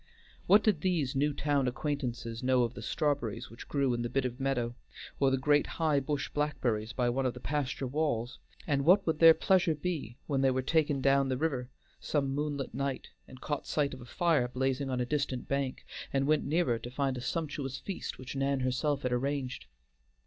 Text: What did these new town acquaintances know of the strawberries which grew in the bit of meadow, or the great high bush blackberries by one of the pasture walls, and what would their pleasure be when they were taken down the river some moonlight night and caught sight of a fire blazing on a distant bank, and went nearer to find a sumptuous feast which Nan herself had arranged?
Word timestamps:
What 0.47 0.63
did 0.63 0.81
these 0.81 1.15
new 1.15 1.31
town 1.31 1.67
acquaintances 1.67 2.41
know 2.41 2.63
of 2.63 2.73
the 2.73 2.81
strawberries 2.81 3.51
which 3.51 3.67
grew 3.67 3.93
in 3.93 4.01
the 4.01 4.09
bit 4.09 4.25
of 4.25 4.39
meadow, 4.39 4.73
or 5.19 5.29
the 5.29 5.37
great 5.37 5.67
high 5.77 5.99
bush 5.99 6.27
blackberries 6.29 6.91
by 6.91 7.07
one 7.07 7.27
of 7.27 7.35
the 7.35 7.39
pasture 7.39 7.85
walls, 7.85 8.39
and 8.65 8.83
what 8.83 9.05
would 9.05 9.19
their 9.19 9.35
pleasure 9.35 9.75
be 9.75 10.17
when 10.25 10.41
they 10.41 10.49
were 10.49 10.63
taken 10.63 11.01
down 11.01 11.29
the 11.29 11.37
river 11.37 11.69
some 11.99 12.33
moonlight 12.33 12.73
night 12.73 13.09
and 13.27 13.41
caught 13.41 13.67
sight 13.67 13.93
of 13.93 14.01
a 14.01 14.05
fire 14.05 14.47
blazing 14.47 14.89
on 14.89 14.99
a 14.99 15.05
distant 15.05 15.47
bank, 15.47 15.85
and 16.11 16.25
went 16.25 16.45
nearer 16.45 16.79
to 16.79 16.89
find 16.89 17.15
a 17.15 17.21
sumptuous 17.21 17.77
feast 17.77 18.17
which 18.17 18.35
Nan 18.35 18.61
herself 18.61 19.03
had 19.03 19.11
arranged? 19.13 19.67